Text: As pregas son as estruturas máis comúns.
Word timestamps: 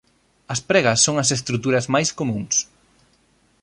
As 0.53 0.59
pregas 0.69 0.99
son 1.05 1.15
as 1.23 1.29
estruturas 1.37 1.85
máis 1.93 2.09
comúns. 2.19 2.55